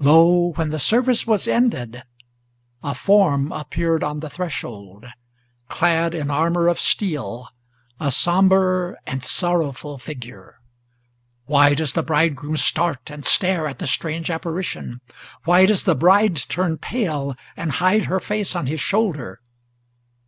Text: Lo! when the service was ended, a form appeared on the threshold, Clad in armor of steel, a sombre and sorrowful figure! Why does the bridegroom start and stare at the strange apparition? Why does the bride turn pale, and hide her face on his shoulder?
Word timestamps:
Lo! 0.00 0.50
when 0.56 0.70
the 0.70 0.78
service 0.80 1.24
was 1.24 1.46
ended, 1.46 2.02
a 2.82 2.96
form 2.96 3.52
appeared 3.52 4.02
on 4.02 4.18
the 4.18 4.28
threshold, 4.28 5.06
Clad 5.68 6.16
in 6.16 6.32
armor 6.32 6.66
of 6.66 6.80
steel, 6.80 7.48
a 8.00 8.10
sombre 8.10 8.96
and 9.06 9.22
sorrowful 9.22 9.96
figure! 9.96 10.56
Why 11.44 11.74
does 11.74 11.92
the 11.92 12.02
bridegroom 12.02 12.56
start 12.56 13.08
and 13.08 13.24
stare 13.24 13.68
at 13.68 13.78
the 13.78 13.86
strange 13.86 14.32
apparition? 14.32 15.00
Why 15.44 15.64
does 15.64 15.84
the 15.84 15.94
bride 15.94 16.34
turn 16.34 16.78
pale, 16.78 17.36
and 17.56 17.70
hide 17.70 18.06
her 18.06 18.18
face 18.18 18.56
on 18.56 18.66
his 18.66 18.80
shoulder? 18.80 19.38